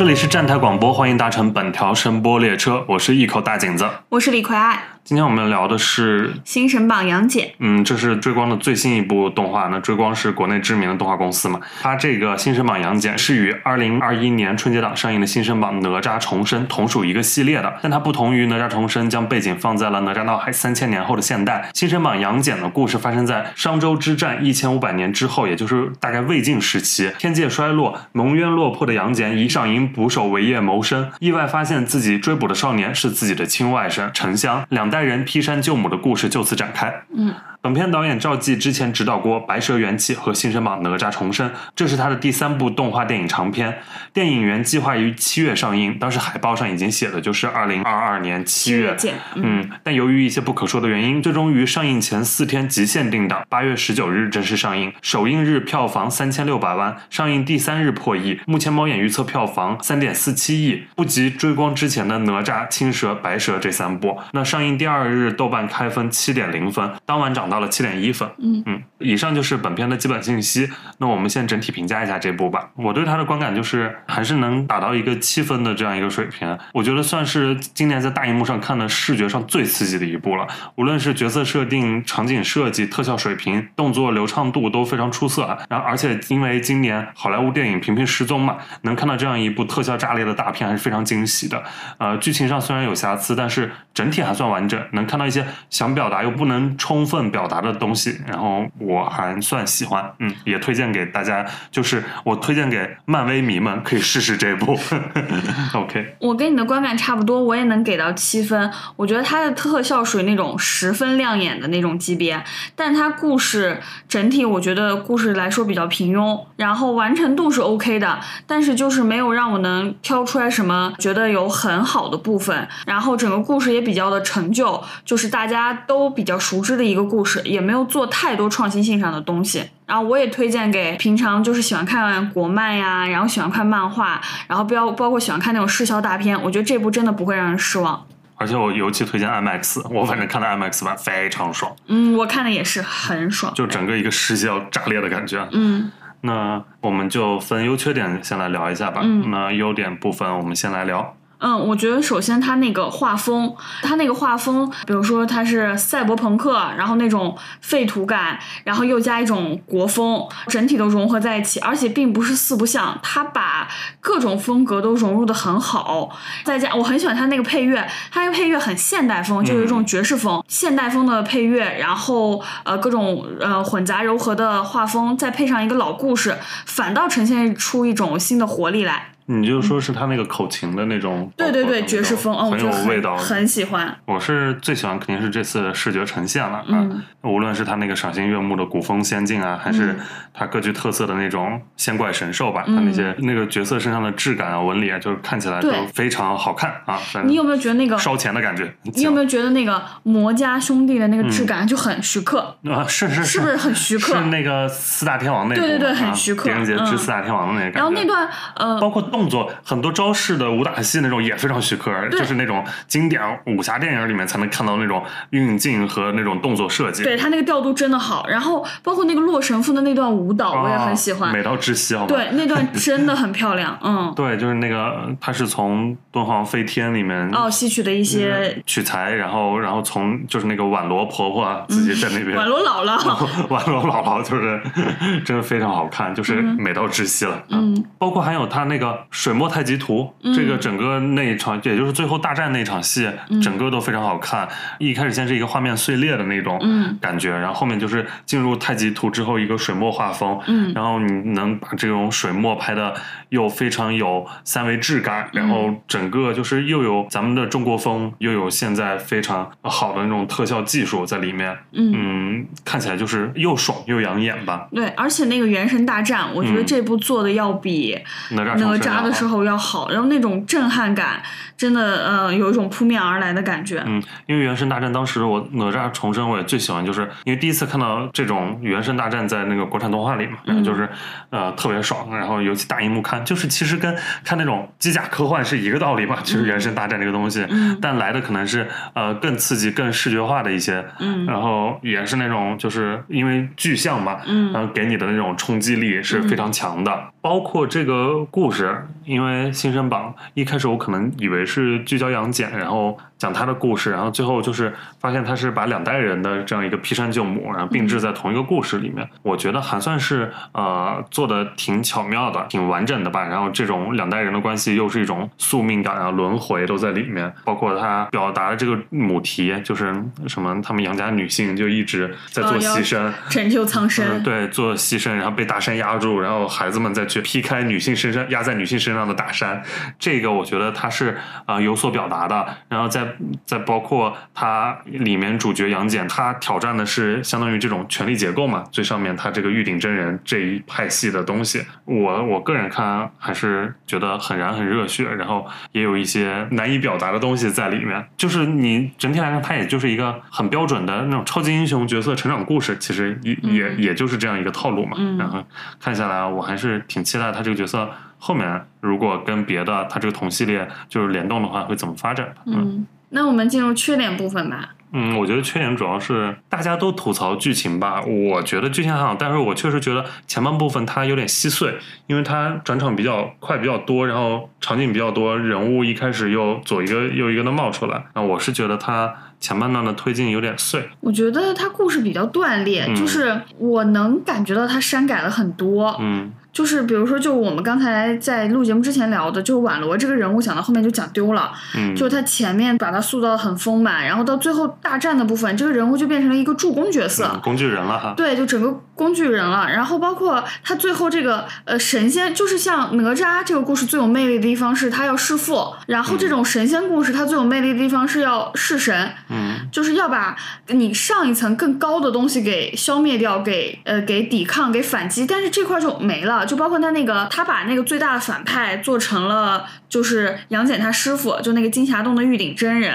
[0.00, 3.86] 这里是站台广播，欢迎搭乘本条声波列车，我是一口大井子。
[4.08, 9.66] 我是李逵爱，今天我们聊的是，新神榜杨戬，嗯，这是追光的最新一部动画。
[9.68, 11.58] 那追光是国内知名的动画公司嘛？
[11.80, 21.68] 它这个新神榜杨戬是与二零二一年春节档上映的新神榜哪吒重生同属一个系列的，但它不同于哪吒重生，将背景放在了哪吒闹海三千年后的现代。
[21.74, 36.92] 新神榜杨戬的故事发生在商周之战一千五百年之后，也就是大概魏晋时期，天界衰落，蒙冤落魄的杨戬以赏银捕手为业谋生，意外发现自己追捕的少年是自己的亲外甥沉香，两代人劈山救母的故事就此展开。
[37.16, 43.78] 嗯，本片导演赵继之前执导过《白蛇缘起》和《新生榜哪吒重生》，这是他的第三部动画电影长片。
[44.12, 48.94] 电影原计划于七月上映，当时海报上已经写的就是二零二二年七月。
[48.96, 54.92] 见，嗯，但由于一些不可说的原因，最终于上映前四天极限定档，八月十九日正式上映。
[55.02, 58.40] 首映日票房三千六百万，上映第三日破亿。
[58.46, 64.18] 目前猫眼预测票房三点四七亿，不及追光之前的哪吒、青蛇、白蛇这三部。
[64.32, 68.26] 那上映第二日，豆瓣开分七点零分，当晚涨到了七点一分。
[68.38, 70.70] 嗯嗯，以上就是本片的基本信息。
[70.96, 72.70] 那我们先整体评价一下这部吧。
[72.76, 80.48] 我对它的观感就是还是能达到一个七分的这样一个水平，我觉得算是今年在大荧幕上看的视觉上最刺激的一部了。
[80.76, 85.58] 无论是角色设定、场景设计、特效水平、动作流畅度都非常出色。
[85.68, 91.62] 然后，而且因为今年好莱坞电影频频失踪嘛，能看到这样一部特效炸裂的大片还是非常惊喜的。
[91.98, 98.18] 呃，剧情上虽然有瑕疵，但是整体还算完整，能看到一些想表达又不能充分表达的东西。
[98.26, 104.78] 然后我还算喜欢，嗯，也推荐给大家，就是我推荐给漫威迷们可以试试这部。
[105.74, 108.70] OK，我跟你的观感差不多，我也能给到七分。
[108.94, 112.42] 我觉得它的特效属于那种十分亮眼的那种级别，
[112.76, 122.68] 但它故事整体我觉得故事来说比较平庸，然后完成度是 OK 的，但是就是没有让我能挑出来什么觉得有很好的部分。
[122.86, 129.64] 然后整个故事也比较的陈旧，就就是大家都比较熟知的一个故事，也没有做太多创新性上的东西。
[129.86, 138.06] 然后我也推荐给平常就是喜欢看国漫呀，然后喜欢看漫画，然后包包括喜欢看那种视效大片，我觉得这部真的不会让人失望。
[138.36, 145.48] 而且我尤其推荐 IMAX， 我反正看了 IMAX 版非常爽，嗯，我看的也是很爽，就整个一个视效炸裂的感觉。
[145.52, 145.90] 嗯
[146.22, 149.00] 那我们就分优缺点先来聊一下吧。
[149.02, 151.16] 嗯那优点部分我们先来聊。
[151.40, 163.66] 嗯，我觉得首先它那个画风，它那个画风，比如说它是赛博朋克，然后那种废土感，然后又加一种国风，整体都融合在一起，而且并不是四不像，它把
[164.00, 166.10] 各种风格都融入的很好。
[166.44, 179.09] 再加我很喜欢它那个配乐，它那个配乐很现代风，就有一种爵士风、现代风的配乐，然后呃各种呃混杂柔和的画风，再配上一个老故事，反倒呈现出一种新的活力来。
[179.30, 183.16] 你就说是他那个口琴的那种，对对对，爵士风，哦，很有味道。
[183.16, 183.96] 很喜欢。
[184.06, 190.00] 我是最喜欢肯定是这次的视觉呈现了啊，嗯无论是他那个赏心悦目的古风仙境啊，还是嗯
[190.32, 196.98] 他各具特色的那种仙怪神兽吧，嗯他那些那个角色身上的质感啊、纹理啊，就是看起来都非常好看啊。
[197.24, 197.96] 你有没有觉得那个？
[197.98, 198.72] 烧钱的感觉？
[198.94, 202.56] 你有没有觉得那个魔家兄弟的那个质感就很徐克？
[202.64, 202.84] 啊？
[202.88, 207.78] 是是是不是很徐克是那个四大天王那部对对对啊很徐克狄仁杰之嗯四大天王的那个感觉。
[207.78, 217.02] 然后那段呃，包括动作，很多招式的武打戏那种也非常徐克，就是那种经典武侠电影里面才能看到那种运镜和那种动作设计。
[217.02, 218.26] 对他那个调度真的好。
[218.28, 221.30] 然后包括那个洛神赋的那段舞蹈，我也很喜欢。
[221.30, 222.06] 啊美到窒息，好吗？
[222.08, 223.78] 对，那段真的很漂亮。
[223.82, 232.98] 嗯，对，就是那个，他是从敦煌飞天里面哦，吸取的一些取材，然后然后从就是那个宛罗婆婆啊自己在那边，宛罗姥姥。
[233.48, 234.60] 宛罗姥姥就是
[235.24, 237.42] 真的非常好看，就是美到窒息了。
[237.50, 244.48] 嗯，包括还有他那个水墨太极图，嗯这个整个那一场，也就是最后大战那场戏，嗯整个都非常好看。
[244.78, 252.94] 一开始先是一个画面碎裂的那种嗯感觉，然后后面就是进入太极图之后一个水墨画风，嗯然后你能把这种水墨拍的
[253.30, 261.90] 又非常有三维质感，然后整个就是又有咱们的中国风，又有现在非常好的那种特效技术在里面，嗯。
[261.92, 264.68] 嗯，看起来就是又爽又养眼吧。
[264.72, 267.98] 对，而且那个《原神大战》，我觉得嗯这部做的要比
[268.30, 271.22] 哪吒的时候要好，然后那种震撼感，
[271.56, 273.82] 真的呃有一种扑面而来的感觉。
[273.86, 280.88] 嗯，因为《原神大战》当时我哪吒重生我也最喜欢，就是因为第一次看到这种《原神大战》在那个国产动画里嘛，然后就是、
[281.30, 283.94] 呃特别爽，然后尤其大荧幕看，就是其实跟
[284.24, 287.76] 看那种机甲科幻是一个道理嘛，其实《原神大战》这个东西，嗯。
[287.80, 291.26] 但来的可能是呃更刺激、更视觉化的一些，嗯。
[291.26, 294.52] 然后也是那种就是因为具象嘛，嗯。
[294.52, 297.10] 然后给你的那种冲击力是非常强的。
[297.20, 313.26] 包括这个故事，因为《新生榜》一开始我可能以为是聚焦杨戬，然后讲他的故事，然后最后就是发现他是把两代人的这样一个劈山救母，然后并置在同一个故事里面，我觉得还算是呃做的挺巧妙的，挺完整的吧。
[313.26, 319.94] 然后这种两代人的关系又是一种宿命感啊、轮回都在里面，包括他表达的这个母题，就是
[320.26, 323.12] 什么他们杨家女性就一直在做牺牲。
[323.28, 324.22] 拯救苍嗯，生。
[324.22, 329.62] 对，做牺牲，然后被大山压住，然后孩子们再去劈开女性身上压在女性身上的大山，
[329.98, 331.10] 这个我觉得他是
[331.44, 332.46] 啊、呃有所表达的。
[332.68, 333.06] 然后再
[333.44, 348.02] 再包括他里面主角杨戬，他挑战的是相当于这种权力结构嘛，最上面他这个玉鼎真人这一派系的东西，我我个人看还是觉得很燃很热血，然后也有一些难以表达的东西在里面。
[348.16, 354.96] 就是你整体来看，他也就是一个很标准的那种超级英雄角色成长故事，其实也、也嗯也就是这样一个套路嘛。
[354.98, 355.44] 嗯然后
[355.78, 362.34] 看下来，我还是挺期待他这个角色后面如果跟别的它这个同系列就是联动的话，会怎么发展的。
[362.46, 364.74] 嗯，那我们进入缺点部分吧。
[364.92, 371.78] 嗯，我觉得缺点主要是大家都吐槽剧情吧，我觉得剧情还好，但是我确实觉得前半部分它有点稀碎，
[372.08, 380.88] 因为它转场比较快、比较多，然后场景比较多，人物一开始又左一个 右一个的冒出来，那我是觉得它前半段的推进有点碎。
[380.98, 385.96] 我觉得它故事比较断裂，嗯就是我能感觉到它删改了很多。
[386.00, 397.30] 嗯就是比如说，就我们刚才在录节目之前聊的，就宛罗这个人物讲到后面就讲丢了，嗯，就他前面把他塑造的很丰满，然后到最后大战的部分，这个人物就变成了一个助攻角色。
[397.34, 398.14] 嗯工具人了哈。
[398.16, 399.68] 对，就整个工具人了。
[399.70, 410.36] 然后包括他最后这个呃神仙，就是像哪吒这个故事最有魅力的地方是他要弑父，然后这种神仙故事它最有魅力的地方是要弑神，嗯就是要把
[410.66, 416.39] 你上一层更高的东西给消灭掉，给呃给抵抗，给反击，但是这块就没了。
[416.44, 422.94] 就包括他那个，他把那个最大的反派做成了就是杨戬他师傅，就那个金霞洞的玉鼎真人。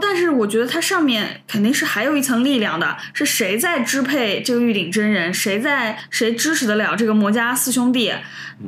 [0.00, 5.32] 但是我觉得他上面肯定是还有一层力量的，是谁在支配这个玉鼎真人？
[5.32, 8.12] 谁在谁支持得了这个魔家四兄弟？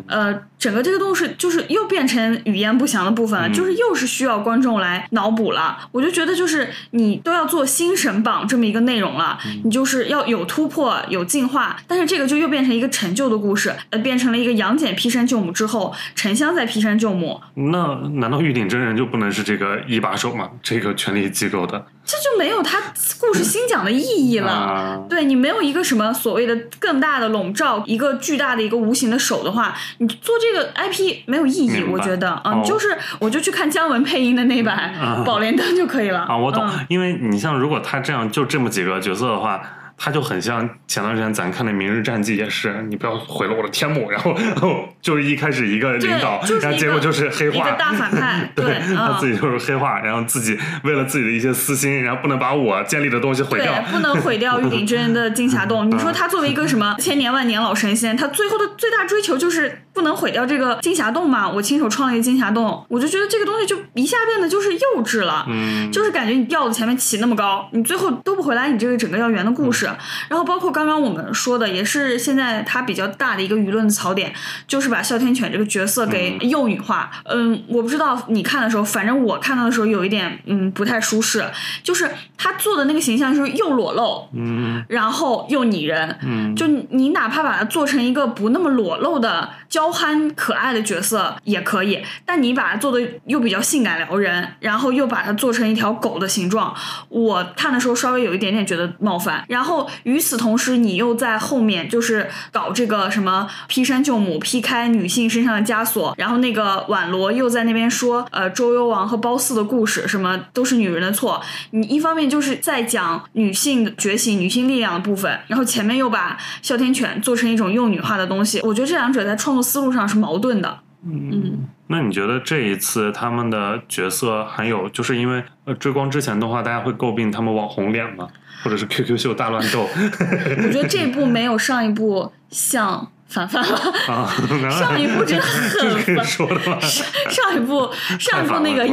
[0.08, 5.78] 呃，整个这个东西就是又变成语言不详的部分了，嗯就是又是需要观众来脑补了。
[5.92, 20.50] 我就觉得就是你都要做新神榜这么一个内容了，你就是要有突破、有进化，但是这个就又变成一个陈旧的故事，呃，变成了一个杨戬劈山救母之后，沉香在劈山救母，那难道玉鼎真人就不能是这个一把手吗？
[20.62, 22.78] 这个权力机构的这就没有他
[23.20, 24.52] 故事新讲的意义了。
[24.52, 25.00] 啊？
[25.08, 39.60] 对你没有一个什么所谓的更大的笼罩，一个巨大的一个无形的手的话，你做这个 IP 没有意义，我觉得，嗯，哦你就是我就去看姜文配音的那版嗯《宝莲灯》就可以了啊，我懂，嗯因为你像如果他这样就这么几个角色的话。
[39.98, 55.88] 他就很像前段时间咱看的《明日战记》，也是你不要毁了我的天幕，然后然后就是一开始一个领导，就是然后结果就是黑化，大反派 对，他自己就是黑化，然后自己为了自己的一些私心，然后不能把我建立的东西毁掉，对，不能毁掉玉鼎真人的金霞洞。
[55.90, 61.48] 你说他作为一个什么千年万年老神仙，他最后的最大追求就是不能毁掉这个金霞洞嘛？
[61.48, 65.46] 我亲手创了一个金霞洞，我就觉得这个东西就一下变得就是幼稚了。
[65.48, 69.86] 嗯，就是感觉你调子前面起那么高，你最后都不回来，你这个整个要圆的故事。
[70.28, 74.32] 然后包括刚刚我们说的，也是现在它比较大的一个舆论的槽点，
[74.66, 77.10] 就是把哮天犬这个角色给幼女化。
[77.24, 81.42] 嗯，我不知道你看的时候，反正我看到的时候有一点嗯不太舒适，
[81.82, 86.18] 就是他做的那个形象就是又裸露，嗯然后又拟人。
[86.22, 96.74] 嗯，就你你哪怕把它做成一个不那么裸露的娇憨可爱的角色也可以，但你把它做的又比较性感撩人，然后又把它做成一条狗的形状，
[97.08, 99.44] 我看的时候稍微有一点点觉得冒犯。
[99.48, 111.42] 然后与此同时，你又在后面就是搞这个什么劈山救母、劈开女性身上的枷锁，然后那个婉罗又在那边说，呃，周幽王和褒姒的故事，什么都是女人的错。
[111.70, 120.78] 你一方面就是在讲女性的觉醒、女性力量的部分，然后前面又把哮天犬做成一种幼女化的东西，我觉得这两者在创作思路上是矛盾的。
[121.08, 128.28] 嗯，那你觉得这一次他们的角色还有就是因为呃追光之前的话大家会诟病他们网红脸吗？
[128.64, 133.78] 或者是 QQ 秀大乱斗我觉得这一部没有上一部像反反了。
[134.08, 134.28] 啊？
[134.70, 136.16] 上一部真的很？
[136.80, 138.88] 上一部上一部那个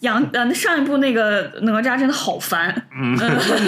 [0.00, 2.74] 杨呃上一部那个哪吒真的好烦。
[2.94, 3.16] 嗯，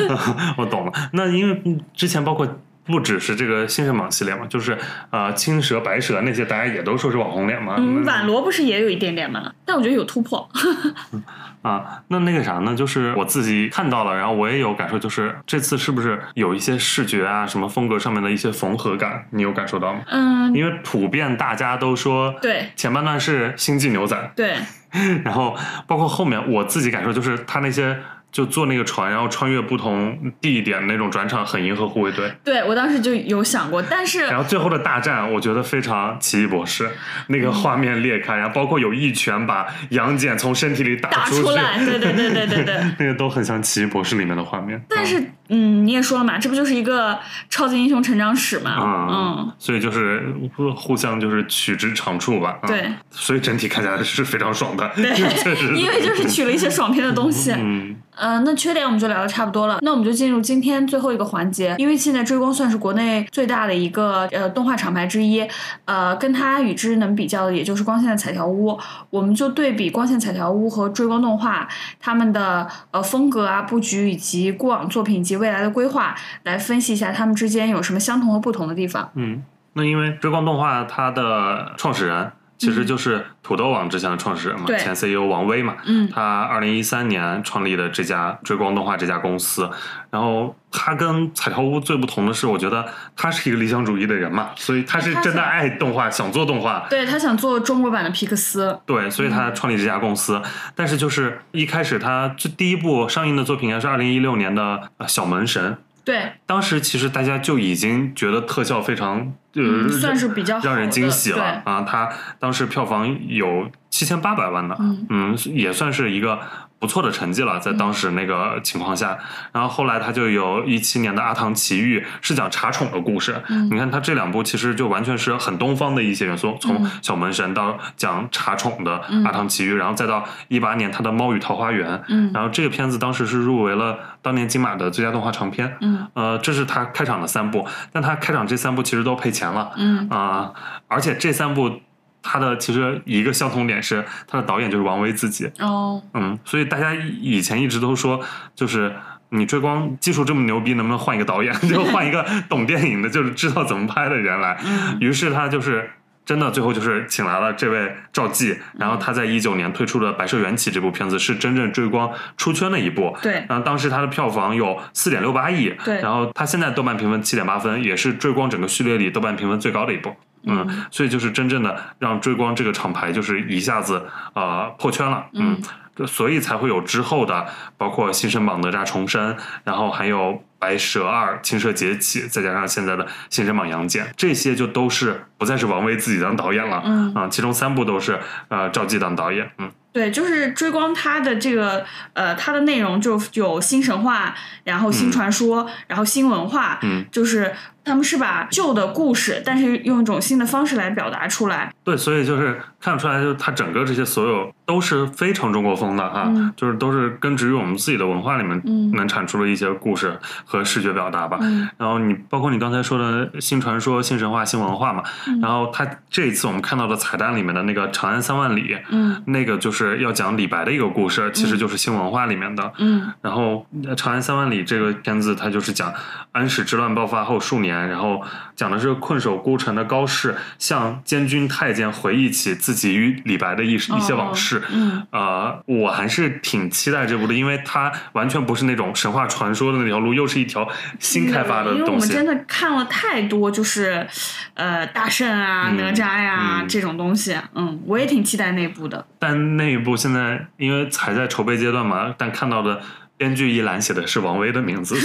[0.58, 0.92] 我懂了。
[1.12, 2.46] 那因为之前包括
[2.88, 4.76] 不只是这个新神榜系列嘛，就是
[5.10, 7.76] 呃青蛇、白蛇那些，大家也都说是网红脸嘛。
[7.78, 9.52] 嗯，那婉罗不是也有一点点吗？
[9.64, 10.48] 但我觉得有突破。
[11.62, 12.74] 啊，那那个啥呢？
[12.74, 19.26] 就是我自己看到了，然后我也有感受，就是这次是不是有一些视觉啊、什么风格上面的一些缝合感？
[19.30, 20.00] 你有感受到吗？
[20.06, 24.54] 嗯，因为普遍大家都说，对前半段是星际牛仔，对，
[25.24, 25.54] 然后
[25.86, 27.98] 包括后面我自己感受就是他那些
[28.30, 32.32] 就坐那个船，然后穿越不同地点那种转场，很银河护卫队。
[32.44, 36.88] 对我当时就有想过，但是然后最后的大战，我觉得非常奇异博士，
[37.28, 42.76] 那个画面裂开，然后包括有一拳把杨戬从身体里打打出来，对对对对对对。
[42.98, 44.80] 那个都很像奇异博士里面的画面。
[44.88, 45.18] 但是，
[45.48, 47.18] 嗯，你也说了嘛，这不就是一个
[47.48, 48.76] 超级英雄成长史嘛？
[48.78, 50.22] 嗯，嗯，所以就是
[50.54, 52.58] 互互相就是取之长处吧。
[52.62, 57.52] 嗯对，所以整体看起来是非常爽的，对 确实，因为就是取了一些爽片的东西。
[57.52, 61.76] 嗯呃，那缺点我们就聊的差不多了，那我们就进入今天最后一个环节。
[61.78, 65.46] 因为现在追光算是国内最大的一个呃动画厂牌之一，
[65.84, 68.78] 呃，跟它与之能比较的，也就是光线的彩条屋。
[69.10, 71.68] 我们就对比光线彩条屋和追光动画
[72.00, 79.10] 他们的呃风格啊、布局以及过往作品以及未来的规划，来分析一下他们之间有什么相同和不同的地方。
[79.14, 79.42] 嗯。
[79.74, 84.76] 那因为追光动画它的创始人其实就是土豆网之前的创始人嘛，对。
[84.78, 86.08] 前 CEO 王威嘛，嗯。
[86.12, 89.70] 他二零一三年创立的这家追光动画这家公司，
[90.10, 92.84] 然后他跟彩条屋最不同的是，我觉得
[93.16, 100.42] 他是一个理想主义的人嘛，所以他是真的爱动画，想做动画，对他想做中国版的皮克斯，对，所以他创立这家公司。
[100.74, 105.72] 但是就是一开始他这第一部上映的作品应该是二零一六年的呃《小门神》，
[106.08, 109.18] 对，当时其实大家就已经觉得特效非常
[109.52, 111.82] 呃、嗯，算是比较让人惊喜了啊！
[111.82, 114.76] 它当时票房有七千八百万呢，
[115.08, 116.38] 嗯也算是一个
[116.78, 119.18] 不错的成绩了，在当时那个情况下。
[119.52, 123.42] 然后后来他就有一七年的《阿唐奇遇》，是讲茶宠的故事。
[123.48, 135.76] 嗯你看他这两部其实就完全是很东方的一些元素，从嗯小门神到讲茶宠的嗯《阿唐奇遇》，然后再到一八年他的《猫与桃花源》，嗯然后这个片子当时是入围了当年金马的最佳动画长片。
[135.80, 139.72] 嗯呃，这是他开场的三部，但他开场这三部其实都赔钱了。
[139.76, 140.52] 嗯啊、
[140.86, 141.80] 而且这三部
[142.30, 148.20] 它的其实一个相同点是，它的导演就是王威自己，哦，嗯，所以大家以前一直都说，
[148.54, 148.94] 就是
[149.30, 154.60] 你追光技术这么牛逼，能不能换一个导演， 就换一个懂电影的，就是知道怎么拍的人来？
[154.62, 154.98] 嗯。
[155.00, 155.90] 于是他就是。
[156.28, 163.42] 真的，最后就是请来了这位赵季，然后他在一九年推出的《白蛇缘起》这部片子是真正追光出圈的一部，对。
[163.48, 166.02] 然后当时它的票房有四点六八亿，对。
[166.02, 170.14] 然后它现在豆瓣评分七点八分，也是追光整个序列里豆瓣评分最高的一部。
[170.44, 175.60] 嗯，所以就是真正的让追光这个厂牌就是一下子呃破圈了，嗯，
[175.94, 187.14] 这所以才会有之后的包括新生榜哪吒重生，然后还有白蛇二青蛇劫起，再加上现在的新生榜杨戬，这些就都是不再是王威自己当导演了，嗯。
[187.14, 188.18] 啊，其中三部都是
[188.48, 189.70] 呃赵季当导演，嗯。
[189.90, 197.52] 对，就是追光它的这个呃，它的内容就有新神话，然后新传说，然后新文化，嗯，就是
[197.88, 201.72] 他们是把旧的故事，但是用一种新的方式来表达出来。
[201.82, 211.38] 对，所以就是看得出来，就是它整个这些所有都是非常中国风的哈，嗯就是都是根植于我们自己的文化里面嗯能产出的一些故事和视觉表达吧。
[211.40, 222.72] 嗯然后你包括你刚才说的新传说、新神话、新文化嘛，嗯然后它这一次我们看到的彩蛋里面的那个《长安三万里》，嗯那个就是要讲李白的一个故事，其实就是新文化里面的。
[222.78, 225.92] 嗯然后呃《长安三万里》这个片子，它就是讲
[226.32, 228.22] 安史之乱爆发后数年，然后
[228.56, 234.62] 讲的是困守孤城的高适向监军太监回忆起自己与李白的一一些往事。
[234.70, 240.68] 嗯呃，我还是挺期待这部的，因为它完全不是那种神话传说的那条路，又是一条
[240.98, 241.98] 新开发的因为我。
[241.98, 244.06] 们真的看了太多，就是
[244.54, 247.36] 呃大圣啊、嗯哪吒呀、嗯这种东西。
[247.54, 249.04] 嗯，我也挺期待那部的。
[249.18, 252.80] 但那一部现在因为还在筹备阶段嘛，但看到的
[253.18, 254.94] 编剧一栏写的是王威的名字，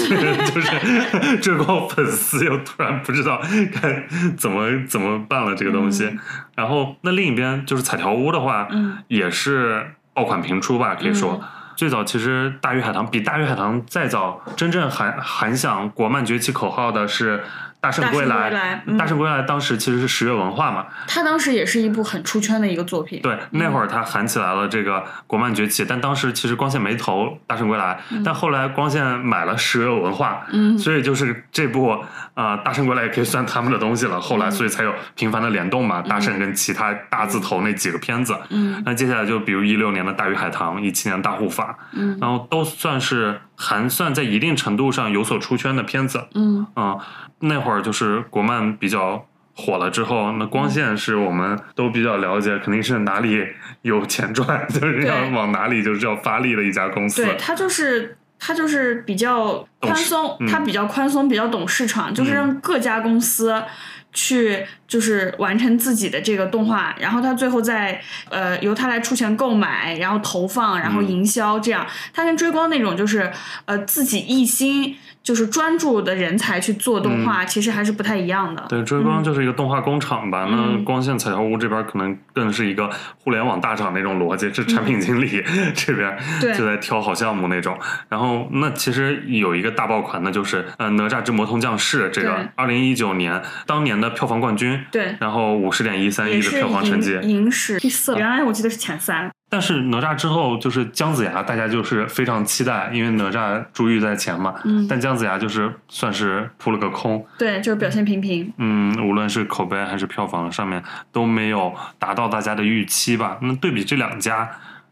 [0.54, 3.42] 就是追光粉丝又突然不知道
[3.82, 6.18] 该怎么怎么办了这个东西。
[6.56, 11.44] 然后那另一边就是彩条屋的话，嗯也是爆款频出吧，可以说。
[11.76, 17.38] 最早其实《大鱼海棠》比《大鱼海棠》再早，真正喊喊响国漫崛起口号的是
[17.84, 18.36] 《大圣归来》。
[18.40, 18.98] 大圣归来嗯。
[18.98, 23.22] 大圣归来当时其实是十月文化嘛，他当时也是一部很出圈的一个作品。
[23.22, 30.78] 对，那会儿他喊起来了这个国漫崛起，但当时其实光线没投《大圣归来》但后来光线买了十月文化，嗯。
[30.80, 34.22] 所以就是这部啊、呃大圣归来》也可以算他们的东西了。
[34.22, 38.34] 后来所以才有频繁的联动嘛，大圣跟其他大字头那几个片子。
[38.50, 38.82] 嗯。
[38.86, 42.18] 那接下来就比如一六年的《大鱼海棠》，一七年的《大护法》，嗯。
[42.22, 46.28] 然后都算是还算在一定程度上有所出圈的片子。
[46.34, 47.00] 嗯嗯，
[47.40, 53.46] 那会儿就是国漫比较火了之后，那光线是我们都比较了解，肯定是哪里
[53.84, 57.24] 有钱赚，就是要往哪里就是要发力的一家公司。
[57.24, 63.64] 对，它就是它就是比较宽松，嗯它比较宽松，比较懂市场，就是让各家公司
[64.14, 71.14] 去就是完成自己的这个动画，然后他最后再呃由他来出钱购买，然后投放，然后嗯。
[71.14, 71.86] 营销，这样。
[72.14, 73.32] 他跟追光那种就是
[73.66, 78.62] 呃自己一心就是专注的人才去做动画，其实还是不太一样的。
[78.64, 80.48] 嗯对，追光就是一个动画工厂吧。
[80.52, 82.90] 那嗯光线彩条屋这边可能更是一个
[83.24, 85.42] 互联网大厂那种逻辑，这产品经理
[85.74, 86.18] 这边
[86.56, 87.78] 就在挑好项目那种。
[88.10, 97.44] 然后那其实有一个大爆款，那就是呃《哪吒之魔童降世》这个对二零一九年当年的票房冠军，对，然后五十点一三亿的票房成绩影。
[97.44, 99.32] 影史第四，原来我记得是前三。
[99.54, 104.56] 但是哪吒之后就是姜子牙，大家就是非常期待，因为哪吒珠玉在前嘛。
[104.66, 108.52] 嗯但姜子牙就是算是扑了个空，对，就是表现平平。
[108.58, 110.82] 嗯，无论是口碑还是票房上面
[111.12, 113.38] 都没有达到大家的预期吧。
[113.44, 114.50] 那对比这两家，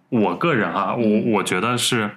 [0.10, 2.12] 我个人啊，我嗯我觉得是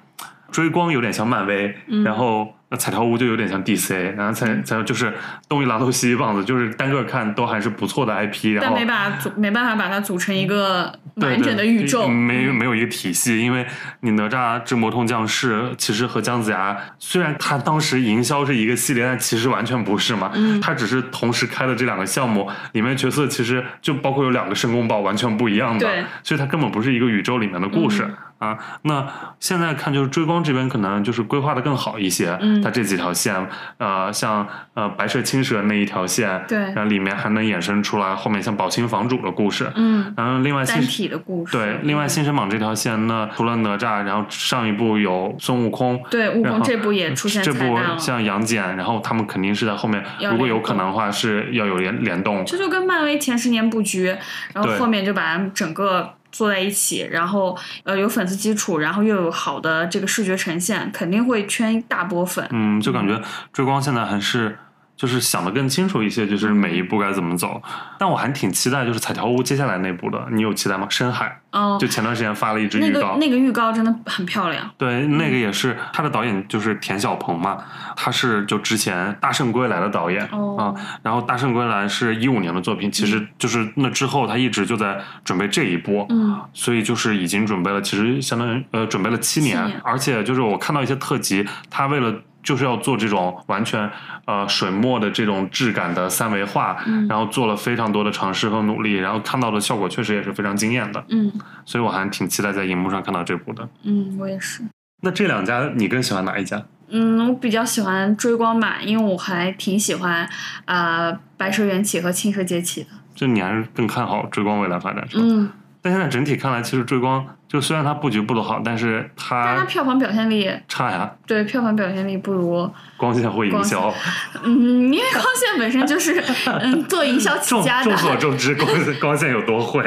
[0.50, 5.14] 追光有点像漫威，嗯然后呃彩条屋就有点像 DC，然后彩彩就是
[5.48, 12.06] 东一榔头西一棒子，就是单个看都还是不错的 IP，然后但没把它组没办法把它组成一个完整的宇宙。
[12.06, 13.64] 对没没有一个体系，因为
[14.00, 28.02] 你哪吒之魔童降世其实和姜子牙，虽然他当时营销是一个系列，但其实完全不是嘛，嗯他只是同时开的这两个项目，里面角色其实就包括有两个申公豹完全不一样的对，所以它根本不是一个宇宙里面的故事。
[28.04, 29.06] 嗯啊，那
[29.40, 33.34] 现在看就是追光这边可能就是规划的更好一些，嗯它这几条线，
[33.78, 41.56] 呃，像呃白蛇青蛇那一条线，对然后里面还能衍生出来后面像宝清房主的故事，嗯，然后另外新单体的故事。
[41.56, 47.78] 对，另外《新神榜》这条线呢，除了哪吒，然后上一部有孙悟空，对悟空这部也出现这部。
[47.98, 52.44] 像杨戬，然后他们肯定是在后面，如果有可能的话是要有联联动。
[52.44, 54.14] 这就跟漫威前十年布局，
[54.52, 62.46] 然后后面就把整个坐在一起，然后呃有粉丝基础，然后又有好的这个视觉呈现，肯定会圈一大波粉。
[62.50, 64.58] 嗯，就感觉追光现在还是。
[64.96, 67.60] 就是想的更清楚一些，就是每一步该怎么走。
[67.98, 70.86] 但我还挺期待，就是彩条屋接下来那部的，你有期待吗？
[70.88, 74.70] 深海，哦、就前段时间发了一支那个预告，那个预告真的很漂亮。
[74.78, 77.58] 对，那个也是他的导演就是田晓鹏嘛，
[77.96, 93.90] 他是就之前《大圣归来》的导演、哦啊，然后《大圣归来》是一五年的作品，其实就是那之后他一直就在准备这一波，嗯，所以就是已经准备了，其实相当于呃准备了七年，七年而且就是我看到一些特辑，他为了就是要做这种完全
[94.26, 101.32] 呃水墨的这种质感的三维画，嗯然后做了非常多的尝试和努力，然后看到的效果确实也是非常惊艳的，嗯
[101.64, 103.68] 所以我还挺期待在荧幕上看到这部的。
[103.82, 104.62] 嗯，我也是。
[105.02, 106.62] 那这两家你更喜欢哪一家？
[106.88, 110.28] 嗯，我比较喜欢追光吧，因为我还挺喜欢
[110.66, 112.90] 呃白蛇缘起和青蛇劫起的。
[113.14, 115.22] 就你还是更看好追光未来发展是吧？
[115.24, 123.94] 嗯，但现在整体看来，其实追光就虽然它布局布的好，但是它但它票房表现力差呀，对票房表现力不如光线会营销。
[124.42, 126.20] 嗯，因为光线本身就是
[126.60, 128.68] 嗯做营销起众家的众，所周知，光
[129.00, 129.80] 光线有多会，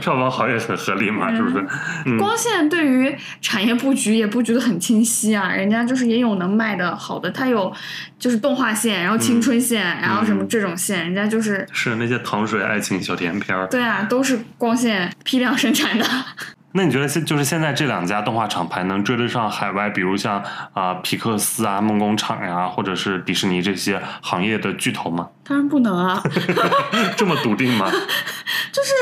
[0.00, 1.66] 票房好也很合理嘛，是不是？
[2.06, 7.72] 嗯，光线对于产业布局也布局的很清晰啊，人家就是也有能卖的好的，它有
[8.20, 13.66] 就是动画线，然后青春线，然后什么这种线，人家就是是那些糖水爱情小甜片儿。
[13.66, 16.06] 对啊，都是光线批量生产的。
[16.72, 20.40] 那你觉得现就是现在这两家动画厂牌能追得上海外，比如像
[20.72, 25.28] 啊、皮克斯啊、梦工厂呀，或者是迪士尼这些行业的巨头吗？
[25.44, 26.22] 当然不能啊，
[27.18, 27.90] 这么笃定吗？
[27.90, 28.92] 就是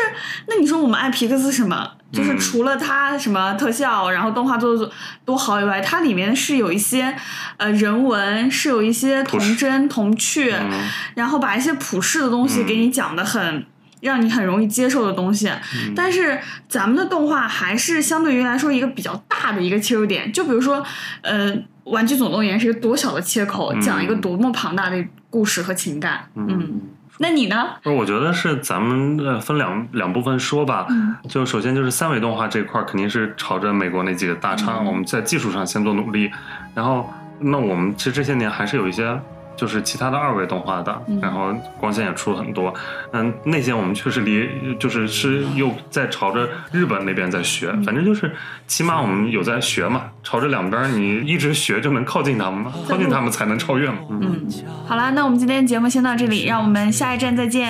[0.46, 1.90] 那你说我们爱皮克斯什么？
[2.10, 4.90] 就是嗯除了它什么特效，然后动画做的
[5.26, 7.14] 多好以外，它里面是有一些
[7.58, 13.66] 呃人文，是有一些童真童趣，嗯然后把一些普世的东西给你讲的很。
[14.00, 20.32] 让你很容易接受的东西，嗯但是咱们的动画还是相对于来说一个比较大的一个切入点。
[20.32, 20.84] 就比如说，
[21.22, 21.52] 呃，
[21.84, 26.28] 《玩具总动员》是一个多小的切口，嗯讲一个多么庞大的故事和情感。
[26.34, 26.80] 嗯，
[27.18, 27.70] 那你呢？
[27.82, 30.86] 不是，我觉得是咱们呃分两两部分说吧。
[30.90, 36.30] 嗯就首先就是三维动画这块儿肯定是朝着美国那几个大厂，嗯我们在技术上先做努力。
[36.74, 39.20] 然后，那我们其实这些年还是有一些
[39.58, 42.72] 就是其他的二维动画的，嗯然后光线也出了很多。
[43.12, 48.32] 嗯，那些我们确实离就是是又在朝着日本那边在学，嗯反正就是
[48.68, 53.98] 起码我们有在学嘛，朝着两边你一直学就能靠近他们嘛，靠近他们才能超越嘛。
[54.10, 54.48] 嗯，嗯，
[54.86, 57.68] 好啦，那我们今天节目先到这里，让我们下一站再见。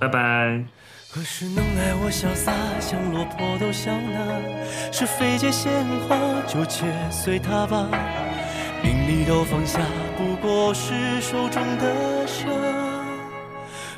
[0.00, 0.62] 拜拜。
[1.10, 4.92] 何时能爱我潇洒，像落魄都笑纳？
[4.92, 5.72] 是非界鲜
[6.06, 6.14] 花，
[6.46, 7.88] 就且随它吧。
[9.08, 9.80] 你都放下，
[10.18, 12.44] 不过是手中的沙。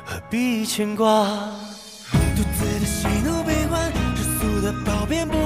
[0.05, 1.27] 何必牵挂。
[2.33, 5.37] 独自的喜怒悲欢，世俗的褒贬不